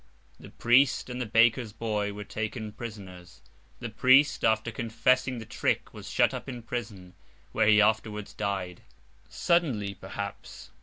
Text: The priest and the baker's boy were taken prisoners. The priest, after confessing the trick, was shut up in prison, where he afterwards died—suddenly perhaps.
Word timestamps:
The 0.39 0.49
priest 0.49 1.11
and 1.11 1.21
the 1.21 1.27
baker's 1.27 1.73
boy 1.73 2.11
were 2.11 2.23
taken 2.23 2.71
prisoners. 2.71 3.39
The 3.79 3.89
priest, 3.91 4.43
after 4.43 4.71
confessing 4.71 5.37
the 5.37 5.45
trick, 5.45 5.93
was 5.93 6.09
shut 6.09 6.33
up 6.33 6.49
in 6.49 6.63
prison, 6.63 7.13
where 7.51 7.67
he 7.67 7.79
afterwards 7.79 8.33
died—suddenly 8.33 9.93
perhaps. 9.93 10.71